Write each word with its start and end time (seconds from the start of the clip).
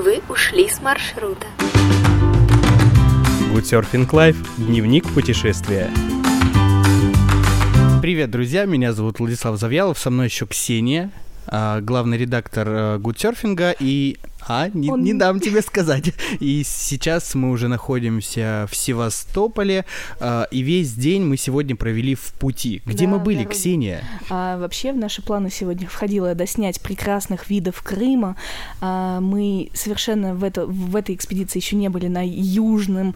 Вы 0.00 0.22
ушли 0.28 0.68
с 0.68 0.80
маршрута. 0.80 1.44
Good 3.52 3.64
Surfing 3.64 4.08
Life. 4.08 4.36
Дневник 4.56 5.12
путешествия. 5.12 5.90
Привет, 8.00 8.30
друзья, 8.30 8.64
меня 8.64 8.92
зовут 8.92 9.18
Владислав 9.18 9.58
Завьялов, 9.58 9.98
со 9.98 10.10
мной 10.10 10.26
еще 10.26 10.46
Ксения, 10.46 11.10
а, 11.48 11.80
главный 11.80 12.16
редактор 12.16 12.68
Good 12.68 13.16
Surfing 13.16 13.76
и 13.80 14.18
а, 14.48 14.70
не, 14.72 14.90
Он... 14.90 15.02
не 15.02 15.12
дам 15.12 15.40
тебе 15.40 15.60
сказать. 15.60 16.14
И 16.40 16.62
сейчас 16.64 17.34
мы 17.34 17.50
уже 17.50 17.68
находимся 17.68 18.66
в 18.70 18.74
Севастополе, 18.74 19.84
э, 20.20 20.44
и 20.50 20.60
весь 20.60 20.94
день 20.94 21.22
мы 21.24 21.36
сегодня 21.36 21.76
провели 21.76 22.14
в 22.14 22.32
пути. 22.32 22.80
Где 22.86 23.04
да, 23.04 23.12
мы 23.12 23.18
были, 23.18 23.44
да, 23.44 23.50
Ксения? 23.50 24.02
А, 24.30 24.58
вообще 24.58 24.92
в 24.92 24.96
наши 24.96 25.20
планы 25.20 25.50
сегодня 25.50 25.86
входило 25.86 26.34
доснять 26.34 26.80
прекрасных 26.80 27.50
видов 27.50 27.82
Крыма. 27.82 28.36
А, 28.80 29.20
мы 29.20 29.70
совершенно 29.74 30.34
в, 30.34 30.42
это, 30.42 30.64
в 30.66 30.96
этой 30.96 31.14
экспедиции 31.14 31.58
еще 31.58 31.76
не 31.76 31.90
были 31.90 32.08
на 32.08 32.26
южном, 32.26 33.14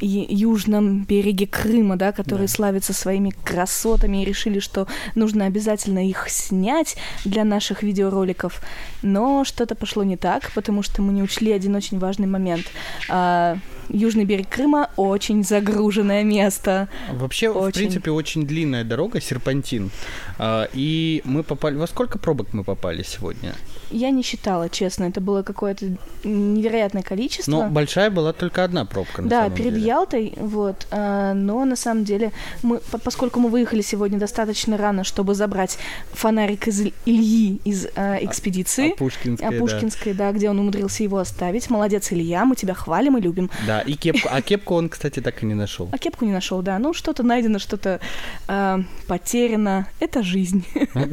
южном 0.00 1.04
береге 1.04 1.46
Крыма, 1.46 1.96
да, 1.96 2.12
который 2.12 2.46
да. 2.46 2.52
славится 2.52 2.94
своими 2.94 3.34
красотами, 3.44 4.22
и 4.22 4.24
решили, 4.24 4.58
что 4.58 4.86
нужно 5.14 5.44
обязательно 5.44 6.08
их 6.08 6.28
снять 6.28 6.96
для 7.24 7.44
наших 7.44 7.82
видеороликов. 7.82 8.62
Но 9.02 9.44
что-то 9.44 9.74
пошло 9.74 10.02
не 10.02 10.16
так, 10.16 10.50
потому 10.62 10.82
что 10.82 11.02
мы 11.02 11.12
не 11.12 11.22
учли 11.22 11.50
один 11.52 11.74
очень 11.74 11.98
важный 11.98 12.28
момент. 12.28 12.64
А, 13.08 13.58
южный 13.88 14.24
берег 14.24 14.48
Крыма 14.48 14.90
очень 14.96 15.44
загруженное 15.44 16.22
место. 16.22 16.88
Вообще, 17.10 17.48
очень. 17.48 17.70
в 17.70 17.74
принципе, 17.74 18.10
очень 18.10 18.46
длинная 18.46 18.84
дорога, 18.84 19.20
серпантин. 19.20 19.90
А, 20.38 20.68
и 20.72 21.20
мы 21.24 21.42
попали... 21.42 21.76
Во 21.76 21.86
сколько 21.86 22.18
пробок 22.18 22.52
мы 22.52 22.64
попали 22.64 23.02
сегодня? 23.02 23.54
Я 23.90 24.10
не 24.10 24.22
считала, 24.22 24.68
честно. 24.68 25.04
Это 25.04 25.20
было 25.20 25.42
какое-то 25.42 25.86
невероятное 26.24 27.02
количество. 27.02 27.50
Но 27.50 27.68
большая 27.68 28.10
была 28.10 28.32
только 28.32 28.64
одна 28.64 28.84
пробка, 28.84 29.22
на 29.22 29.28
Да, 29.28 29.50
перед 29.50 29.74
деле. 29.74 29.86
Ялтой, 29.86 30.32
вот. 30.36 30.86
А, 30.90 31.34
но 31.34 31.64
на 31.64 31.76
самом 31.76 32.04
деле, 32.04 32.32
мы, 32.62 32.80
поскольку 33.04 33.40
мы 33.40 33.50
выехали 33.50 33.82
сегодня 33.82 34.18
достаточно 34.18 34.76
рано, 34.76 35.04
чтобы 35.04 35.34
забрать 35.34 35.78
фонарик 36.12 36.68
из 36.68 36.80
Ильи 37.04 37.60
из 37.64 37.86
а, 37.96 38.16
экспедиции. 38.20 38.92
А, 38.92 38.96
Пушкинской, 38.96 39.48
а 39.48 39.58
Пушкинской, 39.58 40.14
да. 40.14 40.30
да, 40.30 40.36
где 40.36 40.48
он 40.52 40.60
умудрился 40.60 41.02
его 41.02 41.18
оставить. 41.18 41.68
Молодец, 41.70 42.12
Илья, 42.12 42.44
мы 42.44 42.54
тебя 42.54 42.74
хвалим 42.74 43.18
и 43.18 43.20
любим. 43.20 43.50
Да, 43.66 43.80
и 43.80 43.94
кепку. 43.94 44.28
А 44.30 44.40
кепку 44.40 44.74
он, 44.74 44.88
кстати, 44.88 45.20
так 45.20 45.42
и 45.42 45.46
не 45.46 45.54
нашел. 45.54 45.88
А 45.92 45.98
кепку 45.98 46.24
не 46.24 46.32
нашел, 46.32 46.62
да. 46.62 46.78
Ну, 46.78 46.94
что-то 46.94 47.22
найдено, 47.22 47.58
что-то 47.58 48.00
э, 48.48 48.78
потеряно. 49.06 49.88
Это 50.00 50.22
жизнь. 50.22 50.64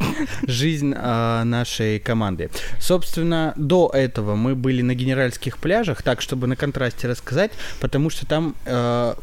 Жизнь 0.47 0.93
э, 0.95 1.43
нашей 1.43 1.99
команды. 1.99 2.49
Собственно, 2.79 3.53
до 3.55 3.89
этого 3.93 4.35
мы 4.35 4.55
были 4.55 4.81
на 4.81 4.93
генеральских 4.93 5.57
пляжах, 5.57 6.03
так, 6.03 6.21
чтобы 6.21 6.47
на 6.47 6.55
контрасте 6.55 7.07
рассказать, 7.07 7.51
потому 7.79 8.09
что 8.09 8.25
там 8.25 8.55
э, 8.65 9.13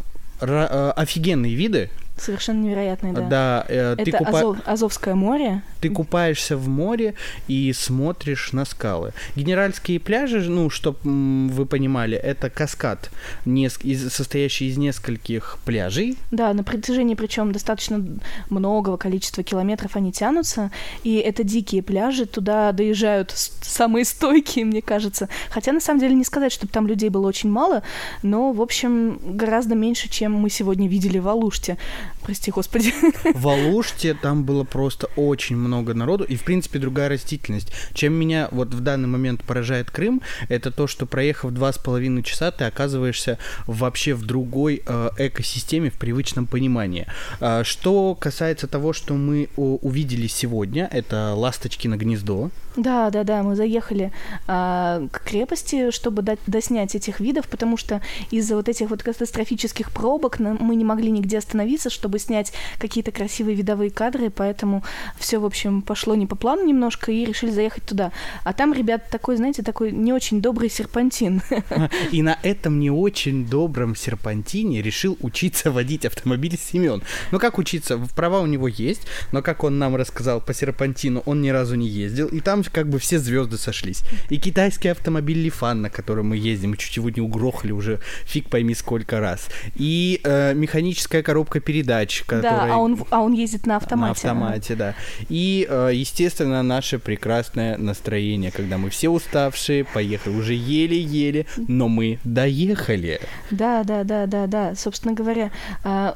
офигенные 0.96 1.54
виды, 1.54 1.90
Совершенно 2.16 2.62
невероятный, 2.62 3.12
да. 3.12 3.20
Да, 3.20 3.64
э, 3.68 3.92
Это 3.98 4.04
ты 4.04 4.12
купа... 4.12 4.38
Азов... 4.38 4.58
Азовское 4.64 5.14
море. 5.14 5.62
Ты 5.80 5.90
купаешься 5.90 6.56
в 6.56 6.66
море 6.68 7.14
и 7.46 7.72
смотришь 7.72 8.52
на 8.52 8.64
скалы. 8.64 9.12
Генеральские 9.36 10.00
пляжи, 10.00 10.40
ну, 10.48 10.70
чтобы 10.70 10.98
вы 11.02 11.66
понимали, 11.66 12.16
это 12.16 12.48
каскад, 12.48 13.10
неск... 13.44 13.84
из... 13.84 14.12
состоящий 14.12 14.68
из 14.68 14.78
нескольких 14.78 15.58
пляжей. 15.64 16.16
Да, 16.30 16.52
на 16.54 16.64
протяжении 16.64 17.14
причем 17.14 17.52
достаточно 17.52 18.04
многого 18.48 18.96
количества 18.96 19.42
километров 19.42 19.96
они 19.96 20.10
тянутся, 20.10 20.70
и 21.04 21.16
это 21.16 21.44
дикие 21.44 21.82
пляжи, 21.82 22.26
туда 22.26 22.72
доезжают 22.72 23.32
самые 23.34 24.04
стойкие, 24.04 24.64
мне 24.64 24.80
кажется. 24.80 25.28
Хотя, 25.50 25.72
на 25.72 25.80
самом 25.80 26.00
деле, 26.00 26.14
не 26.14 26.24
сказать, 26.24 26.52
чтобы 26.52 26.72
там 26.72 26.86
людей 26.86 27.10
было 27.10 27.26
очень 27.28 27.50
мало, 27.50 27.82
но, 28.22 28.52
в 28.52 28.62
общем, 28.62 29.18
гораздо 29.22 29.74
меньше, 29.74 30.08
чем 30.08 30.32
мы 30.32 30.50
сегодня 30.50 30.88
видели 30.88 31.18
в 31.18 31.28
Алуште. 31.28 31.76
Прости, 32.22 32.50
господи. 32.50 32.92
В 33.34 33.48
Алуште 33.48 34.14
там 34.14 34.44
было 34.44 34.64
просто 34.64 35.08
очень 35.16 35.56
много 35.56 35.94
народу, 35.94 36.24
и, 36.24 36.36
в 36.36 36.44
принципе, 36.44 36.78
другая 36.78 37.08
растительность. 37.08 37.72
Чем 37.94 38.14
меня 38.14 38.48
вот 38.50 38.74
в 38.74 38.80
данный 38.80 39.08
момент 39.08 39.44
поражает 39.44 39.90
Крым, 39.90 40.22
это 40.48 40.70
то, 40.70 40.86
что 40.86 41.06
проехав 41.06 41.52
два 41.52 41.72
с 41.72 41.78
половиной 41.78 42.22
часа, 42.22 42.50
ты 42.50 42.64
оказываешься 42.64 43.38
вообще 43.66 44.14
в 44.14 44.24
другой 44.24 44.82
э, 44.86 45.10
экосистеме, 45.18 45.90
в 45.90 45.98
привычном 45.98 46.46
понимании. 46.46 47.06
Э, 47.40 47.62
что 47.64 48.14
касается 48.14 48.66
того, 48.66 48.92
что 48.92 49.14
мы 49.14 49.48
о, 49.56 49.78
увидели 49.82 50.26
сегодня, 50.26 50.88
это 50.90 51.34
ласточки 51.34 51.88
на 51.88 51.96
гнездо. 51.96 52.50
Да, 52.76 53.10
да, 53.10 53.24
да, 53.24 53.42
мы 53.42 53.56
заехали 53.56 54.12
э, 54.46 55.08
к 55.10 55.22
крепости, 55.24 55.90
чтобы 55.90 56.22
до, 56.22 56.36
доснять 56.46 56.94
этих 56.94 57.20
видов, 57.20 57.48
потому 57.48 57.76
что 57.76 58.02
из-за 58.30 58.56
вот 58.56 58.68
этих 58.68 58.90
вот 58.90 59.02
катастрофических 59.02 59.90
пробок 59.90 60.38
мы 60.38 60.76
не 60.76 60.84
могли 60.84 61.10
нигде 61.10 61.38
остановиться, 61.38 61.88
чтобы 61.96 62.18
снять 62.18 62.52
какие-то 62.78 63.10
красивые 63.10 63.56
видовые 63.56 63.90
кадры, 63.90 64.30
поэтому 64.30 64.84
все, 65.18 65.38
в 65.38 65.44
общем, 65.44 65.82
пошло 65.82 66.14
не 66.14 66.26
по 66.26 66.36
плану 66.36 66.64
немножко, 66.64 67.10
и 67.10 67.24
решили 67.24 67.50
заехать 67.50 67.84
туда. 67.84 68.12
А 68.44 68.52
там, 68.52 68.72
ребят, 68.72 69.08
такой, 69.10 69.36
знаете, 69.36 69.62
такой 69.62 69.90
не 69.90 70.12
очень 70.12 70.40
добрый 70.40 70.70
серпантин. 70.70 71.42
И 72.12 72.22
на 72.22 72.38
этом 72.42 72.78
не 72.78 72.90
очень 72.90 73.46
добром 73.46 73.96
серпантине 73.96 74.82
решил 74.82 75.16
учиться 75.20 75.70
водить 75.70 76.04
автомобиль 76.04 76.58
Семен. 76.58 77.02
Ну 77.32 77.38
как 77.38 77.58
учиться? 77.58 77.98
Права 78.14 78.40
у 78.40 78.46
него 78.46 78.68
есть, 78.68 79.02
но 79.32 79.42
как 79.42 79.64
он 79.64 79.78
нам 79.78 79.96
рассказал 79.96 80.40
по 80.40 80.54
серпантину, 80.54 81.22
он 81.26 81.40
ни 81.42 81.48
разу 81.48 81.74
не 81.74 81.88
ездил, 81.88 82.28
и 82.28 82.40
там 82.40 82.62
как 82.64 82.88
бы 82.88 82.98
все 82.98 83.18
звезды 83.18 83.56
сошлись. 83.58 84.02
И 84.28 84.38
китайский 84.38 84.88
автомобиль 84.88 85.38
Лифан, 85.38 85.82
на 85.82 85.90
котором 85.90 86.28
мы 86.28 86.36
ездим, 86.36 86.70
мы 86.70 86.76
чуть 86.76 86.96
его 86.96 87.10
не 87.10 87.20
угрохали 87.20 87.72
уже 87.72 88.00
фиг 88.24 88.48
пойми 88.48 88.74
сколько 88.74 89.20
раз. 89.20 89.48
И 89.74 90.20
э, 90.24 90.54
механическая 90.54 91.22
коробка 91.22 91.60
передач, 91.60 91.85
которая... 92.26 92.66
Да, 92.66 92.74
а 92.74 92.78
он, 92.78 92.98
а 93.10 93.22
он 93.22 93.32
ездит 93.32 93.66
на 93.66 93.76
автомате. 93.76 94.26
На 94.26 94.32
автомате, 94.32 94.74
да. 94.74 94.94
И, 95.28 95.66
э, 95.68 95.90
естественно, 95.92 96.62
наше 96.62 96.98
прекрасное 96.98 97.76
настроение, 97.76 98.50
когда 98.50 98.78
мы 98.78 98.90
все 98.90 99.08
уставшие, 99.08 99.84
поехали 99.84 100.34
уже 100.34 100.54
еле-еле, 100.54 101.46
но 101.68 101.88
мы 101.88 102.18
доехали. 102.24 103.20
Да, 103.50 103.84
да, 103.84 104.04
да, 104.04 104.26
да, 104.26 104.46
да. 104.46 104.74
Собственно 104.74 105.14
говоря, 105.14 105.50
э, 105.84 106.12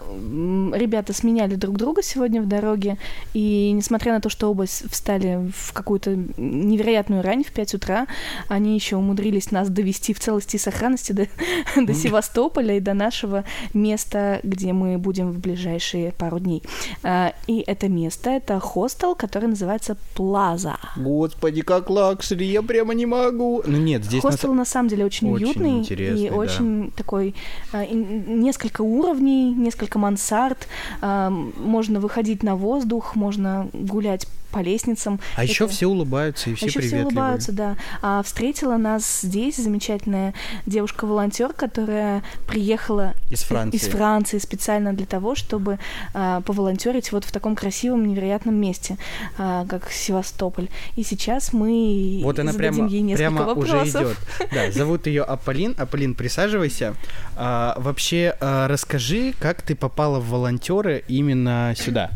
ребята 0.74 1.12
сменяли 1.12 1.54
друг 1.54 1.76
друга 1.76 2.02
сегодня 2.02 2.42
в 2.42 2.46
дороге, 2.46 2.96
и 3.34 3.72
несмотря 3.72 4.12
на 4.14 4.20
то, 4.20 4.28
что 4.28 4.50
оба 4.50 4.64
встали 4.66 5.50
в 5.54 5.72
какую-то 5.72 6.16
невероятную 6.36 7.22
рань 7.22 7.44
в 7.44 7.52
5 7.52 7.74
утра, 7.74 8.06
они 8.48 8.74
еще 8.74 8.96
умудрились 8.96 9.50
нас 9.50 9.68
довести 9.68 10.12
в 10.14 10.20
целости 10.20 10.56
и 10.56 10.58
сохранности 10.58 11.12
до, 11.12 11.28
до 11.76 11.94
Севастополя 11.94 12.76
и 12.76 12.80
до 12.80 12.94
нашего 12.94 13.44
места, 13.74 14.40
где 14.42 14.72
мы 14.72 14.98
будем 14.98 15.30
в 15.30 15.38
ближайшие 15.60 16.12
пару 16.12 16.38
дней. 16.38 16.62
А, 17.02 17.32
и 17.46 17.62
это 17.66 17.88
место, 17.88 18.30
это 18.30 18.58
хостел, 18.60 19.14
который 19.14 19.48
называется 19.48 19.96
Плаза. 20.14 20.76
Господи, 20.96 21.62
как 21.62 21.90
luxury, 21.90 22.46
я 22.46 22.62
прямо 22.62 22.94
не 22.94 23.06
могу. 23.06 23.62
Ну 23.66 23.78
нет, 23.78 24.04
здесь... 24.04 24.22
Хостел 24.22 24.50
на, 24.50 24.60
на 24.60 24.64
самом 24.64 24.88
деле 24.88 25.04
очень, 25.04 25.30
очень 25.30 25.46
уютный 25.46 25.82
и 25.82 26.28
да. 26.28 26.36
очень 26.36 26.90
такой... 26.96 27.34
А, 27.72 27.84
несколько 27.86 28.82
уровней, 28.82 29.52
несколько 29.54 29.98
мансард. 29.98 30.66
А, 31.00 31.30
можно 31.30 32.00
выходить 32.00 32.42
на 32.42 32.56
воздух, 32.56 33.16
можно 33.16 33.68
гулять 33.72 34.26
по 34.50 34.58
лестницам. 34.58 35.20
А 35.36 35.42
это... 35.42 35.50
еще 35.50 35.68
все 35.68 35.86
улыбаются 35.86 36.50
и 36.50 36.54
все 36.54 36.66
а 36.66 36.68
еще 36.68 36.78
приветливые. 36.80 37.10
все 37.10 37.18
улыбаются, 37.18 37.52
да. 37.52 37.76
А 38.02 38.22
встретила 38.22 38.76
нас 38.76 39.20
здесь 39.22 39.56
замечательная 39.56 40.34
девушка-волонтер, 40.66 41.52
которая 41.52 42.22
приехала 42.46 43.14
из 43.30 43.42
Франции. 43.42 43.76
из 43.76 43.88
Франции 43.88 44.38
специально 44.38 44.92
для 44.92 45.06
того, 45.06 45.34
чтобы 45.34 45.78
а, 46.14 46.40
поволонтерить 46.42 47.12
вот 47.12 47.24
в 47.24 47.32
таком 47.32 47.56
красивом, 47.56 48.06
невероятном 48.06 48.54
месте, 48.54 48.96
а, 49.38 49.66
как 49.66 49.90
Севастополь. 49.90 50.68
И 50.96 51.02
сейчас 51.02 51.52
мы 51.52 52.20
вот 52.22 52.38
она 52.38 52.52
прямо, 52.52 52.88
ей 52.88 53.00
несколько 53.00 53.30
прямо 53.30 53.44
вопросов. 53.44 53.82
уже 53.82 53.88
идет. 53.88 54.16
Да, 54.52 54.70
зовут 54.72 55.06
ее 55.06 55.22
Аполлин. 55.22 55.74
Аполлин, 55.78 56.14
присаживайся. 56.14 56.94
А, 57.36 57.74
вообще, 57.78 58.36
а, 58.40 58.68
расскажи, 58.68 59.34
как 59.38 59.62
ты 59.62 59.74
попала 59.74 60.20
в 60.20 60.28
волонтеры 60.28 61.04
именно 61.08 61.74
сюда? 61.76 62.10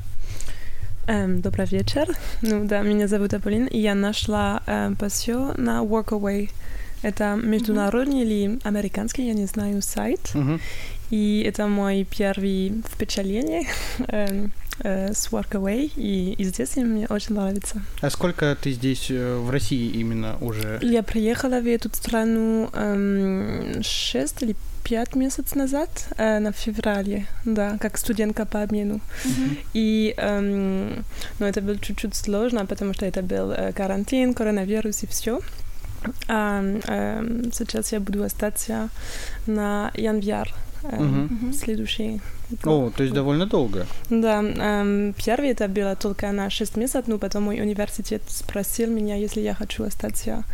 Um, 1.06 1.42
добрый 1.42 1.66
вечер. 1.66 2.08
Ну 2.40 2.64
да, 2.64 2.80
меня 2.80 3.08
зовут 3.08 3.34
Аполлин, 3.34 3.66
и 3.66 3.78
я 3.78 3.94
нашла 3.94 4.62
um, 4.66 4.96
пассию 4.96 5.52
на 5.58 5.82
Workaway. 5.82 6.50
Это 7.02 7.38
международный 7.42 8.22
mm-hmm. 8.22 8.56
или 8.56 8.58
американский, 8.64 9.26
я 9.26 9.34
не 9.34 9.44
знаю, 9.44 9.82
сайт. 9.82 10.20
Mm-hmm. 10.32 10.60
И 11.10 11.44
это 11.46 11.66
мой 11.66 12.06
первый 12.10 12.82
впечатление 12.90 13.66
uh, 13.98 14.50
с 14.80 15.28
Workaway, 15.30 15.92
и, 15.96 16.32
и 16.32 16.44
здесь 16.44 16.76
мне 16.76 17.06
очень 17.08 17.34
нравится. 17.34 17.82
А 18.00 18.10
сколько 18.10 18.56
ты 18.60 18.72
здесь 18.72 19.06
э, 19.10 19.36
в 19.36 19.50
России 19.50 19.90
именно 19.90 20.36
уже? 20.40 20.78
Я 20.82 21.02
приехала 21.02 21.60
в 21.60 21.66
эту 21.66 21.88
страну 21.94 22.68
um, 22.72 23.82
6 23.82 24.42
или 24.42 24.56
пять 24.84 25.14
месяцев 25.14 25.56
назад, 25.56 25.88
э, 26.18 26.38
на 26.38 26.52
феврале, 26.52 27.26
да, 27.44 27.78
как 27.80 27.98
студентка 27.98 28.44
по 28.44 28.62
обмену. 28.62 29.00
Mm-hmm. 29.24 29.58
И, 29.74 30.14
эм, 30.16 31.04
ну, 31.38 31.46
это 31.46 31.60
было 31.62 31.78
чуть-чуть 31.78 32.14
сложно, 32.14 32.66
потому 32.66 32.94
что 32.94 33.06
это 33.06 33.22
был 33.22 33.50
э, 33.50 33.72
карантин, 33.72 34.34
коронавирус 34.34 35.02
и 35.02 35.06
все. 35.06 35.40
А 36.28 36.62
э, 36.62 37.50
сейчас 37.52 37.92
я 37.92 38.00
буду 38.00 38.22
остаться 38.22 38.90
на 39.46 39.90
январь. 39.94 40.52
Э, 40.90 41.02
Мгм. 41.02 41.52
Следующий 41.52 42.20
О, 42.64 42.90
то 42.96 43.02
есть 43.02 43.14
довольно 43.14 43.46
долго. 43.46 43.86
Да, 44.10 44.42
эм, 44.42 45.14
первый 45.14 45.50
это 45.50 45.68
было 45.68 45.96
только 45.96 46.30
на 46.32 46.50
6 46.50 46.76
месяцев, 46.76 47.04
но 47.06 47.18
потом 47.18 47.44
мой 47.44 47.60
университет 47.60 48.22
спросил 48.28 48.90
меня, 48.90 49.16
если 49.16 49.40
я 49.40 49.54
хочу 49.54 49.84
остаться, 49.84 50.44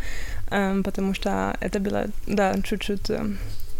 эм, 0.50 0.82
потому 0.82 1.15
что 1.15 1.56
это 1.61 1.81
было, 1.81 2.06
да, 2.27 2.55
чуть-чуть 2.62 3.11
эм, 3.11 3.38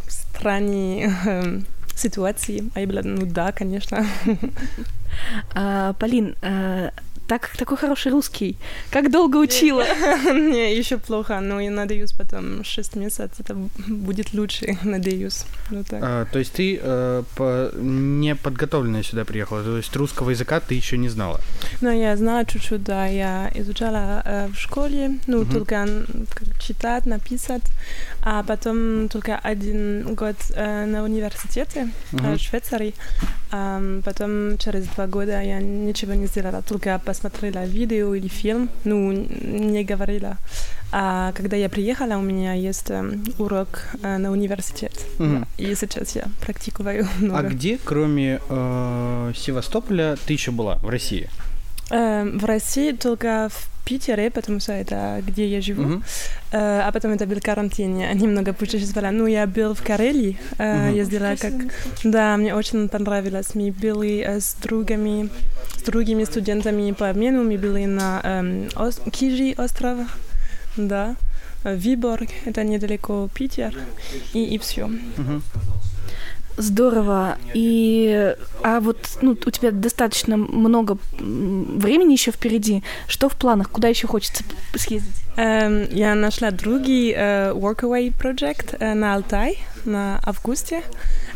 странной 0.09 1.11
эм, 1.27 1.67
ситуации. 1.95 2.65
А 2.75 2.81
я 2.81 2.87
была, 2.87 3.03
ну 3.05 3.27
да, 3.27 3.53
конечно. 3.53 4.05
А, 5.55 5.93
Полин, 5.95 6.35
а, 6.43 6.91
так 7.31 7.49
такой 7.57 7.77
хороший 7.77 8.11
русский, 8.11 8.57
как 8.91 9.11
долго 9.11 9.37
учила? 9.37 9.85
Мне 10.33 10.77
еще 10.77 10.97
плохо, 10.97 11.41
но 11.41 11.61
я 11.61 11.71
надеюсь, 11.71 12.13
потом 12.13 12.65
6 12.65 12.97
месяцев. 12.97 13.31
Это 13.39 13.55
будет 13.87 14.35
лучше, 14.35 14.77
надеюсь. 14.85 15.45
Ну 15.71 15.85
так. 15.85 16.01
А, 16.03 16.25
то 16.33 16.41
есть 16.41 16.53
ты 16.55 16.81
э, 16.83 17.23
по- 17.37 17.71
не 17.77 18.35
подготовленная 18.35 19.05
сюда 19.05 19.25
приехала, 19.25 19.63
то 19.63 19.77
есть 19.77 19.97
русского 19.97 20.31
языка 20.31 20.59
ты 20.59 20.75
еще 20.75 20.99
не 20.99 21.09
знала. 21.09 21.41
Ну, 21.81 21.91
я 21.93 22.17
знала 22.17 22.45
чуть-чуть, 22.45 22.83
да, 22.83 23.07
я 23.07 23.53
изучала 23.55 24.23
э, 24.25 24.49
в 24.49 24.59
школе, 24.59 25.19
ну, 25.29 25.45
только 25.45 25.87
как 26.35 26.61
читать, 26.61 27.07
написать, 27.07 27.63
а 28.23 28.43
потом 28.43 29.09
только 29.09 29.39
один 29.39 30.15
год 30.17 30.37
э, 30.57 30.87
на 30.87 31.05
университете 31.05 31.91
э, 32.13 32.35
в 32.35 32.39
Швейцарии, 32.39 32.95
а 33.53 33.81
потом 34.05 34.59
через 34.59 34.87
два 34.87 35.07
года 35.07 35.41
я 35.43 35.61
ничего 35.61 36.15
не 36.15 36.27
сделала, 36.27 36.63
только 36.63 36.99
посмотрела 37.21 37.65
видео 37.67 38.15
или 38.15 38.29
фильм, 38.29 38.69
ну, 38.85 39.13
не 39.13 39.85
говорила. 39.85 40.37
А 40.93 41.33
когда 41.33 41.57
я 41.57 41.69
приехала, 41.69 42.17
у 42.17 42.23
меня 42.23 42.55
есть 42.55 42.91
э, 42.91 43.03
урок 43.39 43.83
э, 44.03 44.19
на 44.19 44.31
университет, 44.33 44.93
да, 45.19 45.47
и 45.59 45.75
сейчас 45.75 46.17
я 46.17 46.25
практикую 46.41 47.07
А 47.21 47.23
много. 47.23 47.49
где, 47.49 47.79
кроме 47.85 48.41
э, 48.49 49.33
Севастополя, 49.37 50.17
ты 50.27 50.33
еще 50.33 50.51
была 50.51 50.77
в 50.77 50.89
России? 50.89 51.29
Эм, 51.91 52.39
в 52.39 52.45
России 52.45 52.93
только 52.93 53.49
в 53.51 53.69
Питере, 53.85 54.31
потому 54.31 54.61
что 54.61 54.73
это 54.73 55.21
где 55.27 55.47
я 55.47 55.61
живу. 55.61 56.01
Э, 56.53 56.83
а 56.87 56.91
потом 56.93 57.13
это 57.13 57.27
был 57.27 57.41
карантин, 57.41 57.99
я 57.99 58.13
немного 58.15 58.53
путешествовала. 58.53 59.11
Ну, 59.13 59.27
я 59.27 59.47
был 59.47 59.75
в 59.75 59.83
Карелии, 59.83 60.37
э, 60.59 60.89
Мгм. 60.89 60.95
ездила 61.01 61.35
как... 61.41 61.53
Да, 62.05 62.37
мне 62.37 62.55
очень 62.55 62.89
понравилось. 62.89 63.55
Мы 63.57 63.73
были 63.73 64.21
э, 64.21 64.39
с 64.41 64.55
другими, 64.63 65.29
с 65.79 65.83
другими 65.83 66.25
студентами 66.25 66.93
по 66.93 67.09
обмену. 67.11 67.43
Мы 67.43 67.59
были 67.59 67.87
на 67.87 68.21
эм, 68.25 68.69
ос- 68.77 69.01
Кижи 69.13 69.55
остров, 69.59 69.99
да, 70.77 71.17
Виборг, 71.65 72.29
это 72.47 72.63
недалеко 72.65 73.29
Питер, 73.35 73.75
и, 74.35 74.55
и 74.55 74.59
все. 74.59 74.87
Мгм. 74.87 75.43
Здорово. 76.61 77.39
И 77.55 78.35
а 78.63 78.81
вот 78.81 78.99
ну, 79.23 79.31
у 79.33 79.51
тебя 79.51 79.71
достаточно 79.71 80.37
много 80.37 80.99
времени 81.19 82.13
еще 82.13 82.31
впереди. 82.31 82.83
Что 83.09 83.29
в 83.29 83.37
планах? 83.37 83.71
Куда 83.71 83.89
еще 83.89 84.07
хочется 84.07 84.45
съездить? 84.75 85.15
Эм, 85.37 85.89
я 85.91 86.15
нашла 86.15 86.51
другой 86.51 87.15
э, 87.17 87.53
workaway 87.53 88.13
project 88.13 88.77
э, 88.79 88.95
на 88.95 89.15
Алтай 89.15 89.59
на 89.87 90.21
августе, 90.23 90.83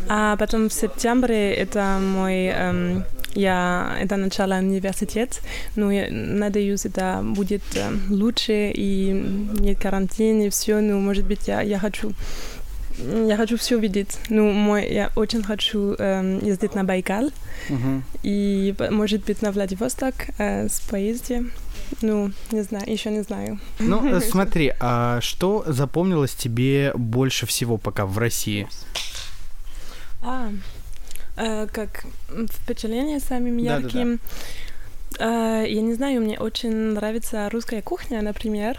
а 0.08 0.36
потом 0.36 0.68
в 0.68 0.72
сентябре 0.72 1.54
это 1.54 1.98
мой 2.00 2.48
эм, 2.48 3.04
я 3.34 3.96
это 3.98 4.16
начало 4.16 4.58
университет, 4.58 5.40
но 5.76 5.90
я 5.90 6.08
надеюсь 6.10 6.84
это 6.84 7.20
будет 7.22 7.62
э, 7.74 7.90
лучше 8.10 8.72
и 8.74 9.12
нет 9.60 9.78
карантин 9.78 10.42
и 10.42 10.50
все, 10.50 10.80
но 10.80 10.98
может 10.98 11.24
быть 11.24 11.48
я, 11.48 11.62
я 11.62 11.78
хочу 11.78 12.12
я 12.98 13.36
хочу 13.36 13.56
все 13.56 13.78
видеть. 13.78 14.18
Ну, 14.28 14.52
мой, 14.52 14.86
я 14.92 15.10
очень 15.16 15.42
хочу 15.42 15.94
эм, 15.98 16.44
ездить 16.44 16.74
на 16.74 16.84
Байкал 16.84 17.30
Мгм. 17.68 18.04
и, 18.22 18.74
может 18.90 19.24
быть, 19.24 19.42
на 19.42 19.50
Владивосток 19.50 20.14
э, 20.38 20.68
с 20.68 20.80
поезде. 20.80 21.44
Ну, 22.02 22.30
не 22.52 22.62
знаю, 22.62 22.90
еще 22.90 23.10
не 23.10 23.22
знаю. 23.22 23.58
Ну, 23.78 24.06
э, 24.06 24.20
смотри, 24.30 24.72
а 24.80 25.20
что 25.20 25.64
запомнилось 25.66 26.34
тебе 26.34 26.92
больше 26.94 27.46
всего 27.46 27.76
пока 27.78 28.06
в 28.06 28.18
России? 28.18 28.68
А, 30.22 30.50
э, 31.36 31.66
как 31.72 32.04
впечатление 32.50 33.18
Да-да-да. 33.18 33.98
ярким. 33.98 34.20
Э, 35.18 35.64
я 35.68 35.82
не 35.82 35.94
знаю, 35.94 36.20
мне 36.20 36.38
очень 36.38 36.72
нравится 36.94 37.48
русская 37.50 37.82
кухня, 37.82 38.22
например. 38.22 38.78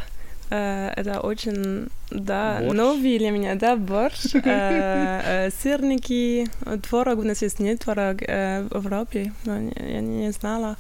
Э, 0.52 0.92
это 0.96 1.22
очень, 1.22 1.88
да, 2.12 2.60
Борщ. 2.60 2.74
новый 2.74 3.18
для 3.18 3.32
меня, 3.32 3.56
да, 3.56 3.76
борщ, 3.76 4.26
э, 4.36 4.40
э, 4.44 5.50
сырники, 5.62 6.48
творог, 6.88 7.20
у 7.20 7.24
нас 7.24 7.42
есть 7.42 7.60
нет 7.60 7.80
творог 7.80 8.22
в 8.22 8.76
Европе, 8.76 9.34
но 9.46 9.60
я 9.60 10.02
не 10.02 10.32
знала. 10.32 10.78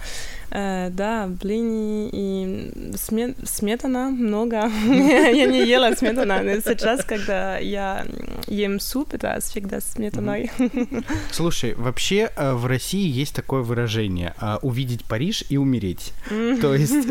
Да, 0.51 1.27
блины 1.27 2.09
и 2.13 2.71
сме- 2.93 3.35
сметана 3.45 4.09
много. 4.09 4.55
я 4.85 5.45
не 5.47 5.65
ела 5.67 5.93
сметана, 5.95 6.41
но 6.43 6.53
сейчас, 6.61 7.03
когда 7.03 7.57
я 7.57 8.05
ем 8.47 8.79
суп, 8.79 9.15
это 9.15 9.37
всегда 9.41 9.81
сметаной. 9.81 10.51
Слушай, 11.31 11.73
вообще 11.73 12.31
в 12.37 12.67
России 12.67 13.05
есть 13.09 13.35
такое 13.35 13.63
выражение 13.63 14.33
«увидеть 14.61 15.03
Париж 15.03 15.43
и 15.49 15.57
умереть». 15.57 16.13
То 16.61 16.73
есть 16.73 17.09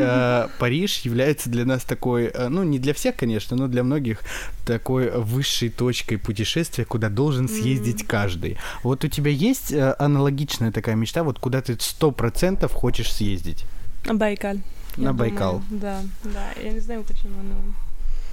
Париж 0.59 1.01
является 1.01 1.51
для 1.51 1.67
нас 1.67 1.85
такой, 1.85 2.33
ну 2.49 2.63
не 2.63 2.79
для 2.79 2.95
всех, 2.95 3.17
конечно, 3.17 3.57
но 3.57 3.69
для 3.69 3.83
многих 3.83 4.21
такой 4.65 5.11
высшей 5.11 5.69
точкой 5.69 6.17
путешествия, 6.17 6.85
куда 6.85 7.09
должен 7.09 7.49
съездить 7.49 8.07
каждый. 8.07 8.57
Вот 8.83 9.05
у 9.05 9.09
тебя 9.09 9.31
есть 9.31 9.73
э, 9.73 9.95
аналогичная 9.99 10.73
такая 10.73 10.95
мечта, 10.95 11.23
вот 11.23 11.39
куда 11.39 11.61
ты 11.61 11.77
сто 11.81 12.11
процентов 12.11 12.73
хочешь 12.73 13.13
съездить? 13.13 13.65
Байкал. 14.07 14.57
На 14.97 15.09
я 15.09 15.13
Байкал. 15.13 15.63
думаю. 15.71 15.81
Да, 15.81 16.03
да. 16.25 16.63
Я 16.63 16.73
не 16.73 16.81
знаю 16.81 17.05
почему, 17.05 17.43
но... 17.43 17.57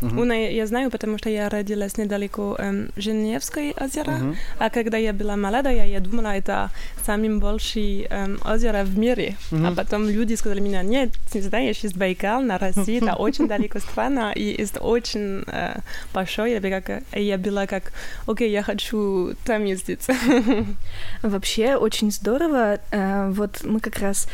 Мгм. 0.01 0.19
Уна, 0.19 0.33
я, 0.33 0.65
знаю, 0.67 0.89
потому 0.91 1.17
что 1.17 1.29
я 1.29 1.47
родилась 1.49 1.97
недалеко 1.97 2.55
эм, 2.59 2.89
Женевской 2.95 3.71
озера, 3.79 4.11
Мгм. 4.11 4.35
а 4.59 4.69
когда 4.69 4.97
я 4.97 5.13
была 5.13 5.35
молодая, 5.35 5.87
я 5.87 5.99
думала, 5.99 6.35
это 6.35 6.69
самым 7.05 7.39
большое 7.39 8.07
эм, 8.09 8.39
озеро 8.45 8.83
в 8.83 8.97
мире. 8.97 9.35
А 9.51 9.55
Мгм. 9.55 9.75
потом 9.75 10.09
люди 10.09 10.33
сказали 10.35 10.59
мне, 10.59 10.81
нет, 10.83 11.09
ты 11.31 11.41
знаешь, 11.41 11.77
есть 11.83 11.95
Байкал 11.97 12.41
на 12.41 12.57
России, 12.57 12.97
это 12.97 13.15
очень 13.19 13.47
далеко 13.47 13.79
страна, 13.79 14.33
и 14.33 14.43
есть 14.61 14.77
очень 14.81 15.43
э, 15.47 15.79
большой. 16.13 16.51
Я 16.53 16.59
была, 16.61 16.81
как, 16.81 17.03
и 17.15 17.23
я 17.23 17.37
была 17.37 17.67
как, 17.67 17.93
окей, 18.27 18.49
я 18.51 18.63
хочу 18.63 19.33
там 19.45 19.65
ездить. 19.65 20.07
Вообще 21.23 21.75
очень 21.75 22.11
здорово. 22.11 22.79
Э, 22.91 23.29
Вот 23.31 23.63
мы 23.63 23.79
как 23.79 23.99
раз 23.99 24.27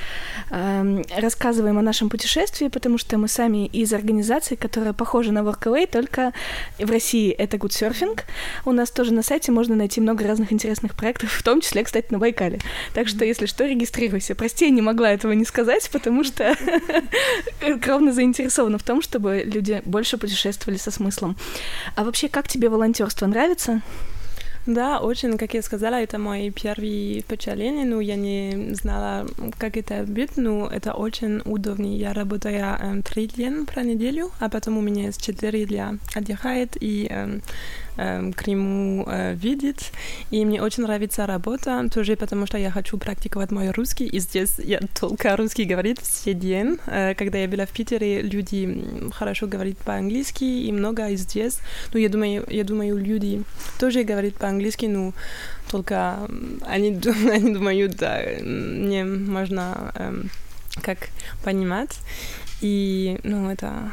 эм, 0.51 1.03
рассказываем 1.21 1.77
о 1.77 1.81
нашем 1.81 2.09
путешествии, 2.09 2.67
потому 2.69 2.97
что 2.97 3.17
мы 3.17 3.27
сами 3.27 3.65
из 3.67 3.93
организации, 3.93 4.55
которая 4.55 4.93
похожа 4.93 5.31
на 5.31 5.43
Workaway, 5.57 5.87
только 5.87 6.33
в 6.79 6.89
России 6.89 7.31
это 7.31 7.57
Surfing. 7.57 8.19
У 8.65 8.71
нас 8.71 8.91
тоже 8.91 9.13
на 9.13 9.23
сайте 9.23 9.51
можно 9.51 9.75
найти 9.75 9.99
много 10.01 10.25
разных 10.25 10.51
интересных 10.53 10.95
проектов, 10.95 11.31
в 11.31 11.43
том 11.43 11.61
числе, 11.61 11.83
кстати, 11.83 12.07
на 12.11 12.19
Байкале. 12.19 12.59
Так 12.93 13.07
что, 13.07 13.25
если 13.25 13.45
что, 13.45 13.65
регистрируйся. 13.65 14.35
Прости, 14.35 14.65
я 14.65 14.71
не 14.71 14.81
могла 14.81 15.11
этого 15.11 15.31
не 15.33 15.45
сказать, 15.45 15.89
потому 15.91 16.23
что 16.23 16.55
кровно 17.81 18.13
заинтересована 18.13 18.77
в 18.77 18.83
том, 18.83 19.01
чтобы 19.01 19.43
люди 19.45 19.81
больше 19.85 20.17
путешествовали 20.17 20.77
со 20.77 20.91
смыслом. 20.91 21.35
А 21.95 22.03
вообще, 22.03 22.29
как 22.29 22.47
тебе 22.47 22.69
волонтерство 22.69 23.25
нравится? 23.25 23.81
Да, 24.67 24.99
очень, 24.99 25.37
как 25.37 25.53
я 25.53 25.61
сказала, 25.61 25.95
это 25.95 26.19
мои 26.19 26.51
первые 26.51 27.21
впечатления, 27.21 27.85
но 27.85 28.01
я 28.01 28.17
не 28.17 28.75
знала, 28.75 29.25
как 29.57 29.77
это 29.77 30.03
будет, 30.03 30.35
но 30.35 30.67
это 30.67 30.91
очень 30.91 31.41
удобно. 31.45 31.85
Я 31.85 32.13
работаю 32.13 32.75
эм, 32.77 33.01
три 33.01 33.27
дня 33.27 33.63
про 33.65 33.83
неделю, 33.83 34.29
а 34.41 34.49
потом 34.49 34.77
у 34.77 34.81
меня 34.81 35.05
есть 35.05 35.25
четыре 35.25 35.65
дня 35.65 35.95
отдыхает 36.13 36.75
и 36.81 37.07
эм, 37.09 37.41
эм, 37.95 38.33
Крыму 38.33 39.05
э, 39.07 39.35
видеть. 39.35 39.93
И 40.31 40.43
мне 40.43 40.61
очень 40.61 40.83
нравится 40.83 41.25
работа, 41.25 41.87
тоже 41.89 42.17
потому 42.17 42.45
что 42.45 42.57
я 42.57 42.69
хочу 42.69 42.97
практиковать 42.97 43.51
мой 43.51 43.71
русский, 43.71 44.05
и 44.05 44.19
здесь 44.19 44.59
я 44.59 44.81
только 44.99 45.37
русский 45.37 45.63
говорит 45.63 45.99
все 45.99 46.33
день. 46.33 46.77
Э, 46.87 47.15
когда 47.15 47.37
я 47.37 47.47
была 47.47 47.65
в 47.65 47.71
Питере, 47.71 48.21
люди 48.21 48.83
хорошо 49.13 49.47
говорят 49.47 49.77
по-английски, 49.77 50.43
и 50.43 50.71
много 50.73 51.15
здесь. 51.15 51.59
Ну, 51.93 51.99
я 51.99 52.09
думаю, 52.09 52.45
я 52.49 52.65
думаю, 52.65 52.97
люди 52.97 53.43
тоже 53.79 54.03
говорят 54.03 54.33
по-английски, 54.33 54.56
ну, 54.87 55.13
только 55.71 56.17
они, 56.65 56.99
они 57.31 57.53
думают, 57.53 57.95
да, 57.95 58.21
м, 58.21 58.85
мне 58.85 59.03
можно 59.03 59.91
эм, 59.95 60.29
как 60.81 61.09
понимать. 61.43 61.99
И, 62.61 63.19
ну, 63.23 63.49
это 63.51 63.91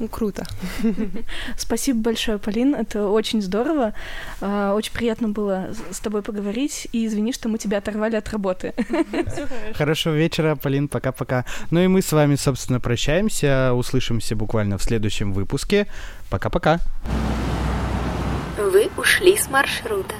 Ну, 0.00 0.08
круто. 0.08 0.46
Спасибо 1.56 1.98
большое, 2.00 2.38
Полин. 2.38 2.74
Это 2.74 3.08
очень 3.08 3.42
здорово. 3.42 3.92
А, 4.40 4.74
очень 4.74 4.92
приятно 4.92 5.28
было 5.28 5.74
с 5.90 5.98
тобой 5.98 6.22
поговорить. 6.22 6.86
И 6.92 7.04
извини, 7.04 7.32
что 7.32 7.48
мы 7.48 7.58
тебя 7.58 7.78
оторвали 7.78 8.16
от 8.16 8.28
работы. 8.30 8.74
Хорошего 9.74 10.14
вечера, 10.14 10.54
Полин. 10.54 10.86
Пока-пока. 10.88 11.44
Ну 11.72 11.80
и 11.80 11.88
мы 11.88 12.00
с 12.00 12.12
вами, 12.12 12.36
собственно, 12.36 12.78
прощаемся. 12.80 13.72
Услышимся 13.74 14.36
буквально 14.36 14.78
в 14.78 14.82
следующем 14.82 15.32
выпуске. 15.32 15.86
Пока-пока. 16.30 16.78
Вы 18.70 18.90
ушли 18.98 19.34
с 19.38 19.48
маршрута. 19.48 20.14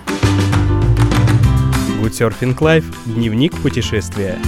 Good 2.00 2.12
Surfing 2.12 2.56
Life. 2.56 2.86
Дневник 3.04 3.54
путешествия. 3.60 4.38